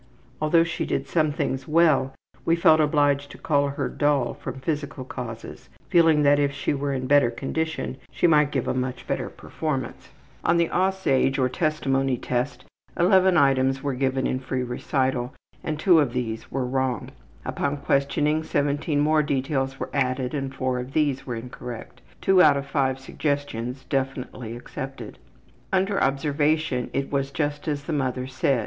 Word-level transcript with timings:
Although 0.41 0.63
she 0.63 0.83
did 0.83 1.05
some 1.07 1.31
things 1.31 1.67
well 1.67 2.15
we 2.43 2.55
felt 2.55 2.79
obliged 2.79 3.29
to 3.29 3.37
call 3.37 3.67
her 3.67 3.87
dull 3.87 4.33
from 4.33 4.59
physical 4.59 5.05
causes, 5.05 5.69
feeling 5.89 6.23
that 6.23 6.39
if 6.39 6.51
she 6.51 6.73
were 6.73 6.91
in 6.91 7.05
better 7.05 7.29
condition 7.29 7.97
she 8.09 8.25
might 8.25 8.49
give 8.49 8.67
a 8.67 8.73
much 8.73 9.05
better 9.05 9.29
performance. 9.29 10.09
On 10.43 10.57
the 10.57 10.69
``Aussage,'' 10.69 11.37
or 11.37 11.49
Testimony 11.49 12.17
Test, 12.17 12.65
11 12.97 13.37
items 13.37 13.83
were 13.83 13.93
given 13.93 14.27
on 14.27 14.39
free 14.39 14.63
recital 14.63 15.35
and 15.63 15.79
2 15.79 15.99
of 15.99 16.13
these 16.13 16.49
were 16.51 16.65
wrong. 16.65 17.11
Upon 17.45 17.77
questioning, 17.77 18.41
17 18.43 18.99
more 18.99 19.21
details 19.21 19.79
were 19.79 19.91
added 19.93 20.33
and 20.33 20.51
4 20.51 20.79
of 20.79 20.93
these 20.93 21.27
were 21.27 21.35
incorrect. 21.35 22.01
2 22.21 22.41
out 22.41 22.57
of 22.57 22.65
5 22.65 22.97
suggestions 22.97 23.85
definitely 23.87 24.55
accepted. 24.57 25.19
Under 25.71 26.01
observation 26.01 26.89
it 26.91 27.11
was 27.11 27.29
just 27.29 27.67
as 27.67 27.83
the 27.83 27.93
mother 27.93 28.25
said. 28.25 28.59